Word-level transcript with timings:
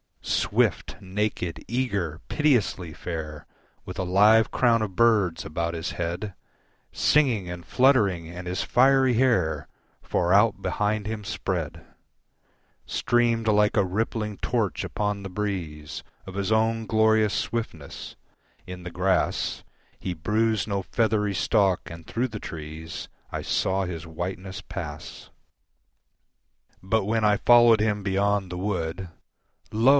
Swift, 0.23 0.95
naked, 0.99 1.63
eager, 1.67 2.19
pitilessly 2.27 2.91
fair, 2.91 3.45
With 3.85 3.99
a 3.99 4.03
live 4.03 4.49
crown 4.49 4.81
of 4.81 4.95
birds 4.95 5.45
about 5.45 5.75
his 5.75 5.91
head, 5.91 6.33
Singing 6.91 7.47
and 7.49 7.63
fluttering, 7.63 8.27
and 8.27 8.47
his 8.47 8.63
fiery 8.63 9.13
hair, 9.13 9.67
Far 10.01 10.33
out 10.33 10.59
behind 10.61 11.05
him 11.05 11.23
spread, 11.23 11.85
Streamed 12.87 13.47
like 13.47 13.77
a 13.77 13.85
rippling 13.85 14.37
torch 14.37 14.83
upon 14.83 15.21
the 15.21 15.29
breeze 15.29 16.03
Of 16.25 16.33
his 16.33 16.51
own 16.51 16.87
glorious 16.87 17.33
swiftness: 17.33 18.15
in 18.65 18.81
the 18.83 18.91
grass 18.91 19.63
He 19.99 20.13
bruised 20.15 20.67
no 20.67 20.81
feathery 20.81 21.35
stalk, 21.35 21.81
and 21.85 22.05
through 22.07 22.29
the 22.29 22.39
trees 22.39 23.07
I 23.31 23.43
saw 23.43 23.85
his 23.85 24.07
whiteness 24.07 24.61
pass. 24.61 25.29
But 26.81 27.05
when 27.05 27.23
I 27.23 27.37
followed 27.37 27.79
him 27.79 28.01
beyond 28.01 28.51
the 28.51 28.57
wood, 28.57 29.07
Lo! 29.71 29.89